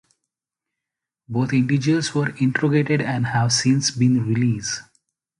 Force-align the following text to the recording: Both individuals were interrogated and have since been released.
Both 1.29 1.53
individuals 1.53 2.15
were 2.15 2.35
interrogated 2.37 3.01
and 3.01 3.27
have 3.27 3.53
since 3.53 3.91
been 3.91 4.25
released. 4.27 4.81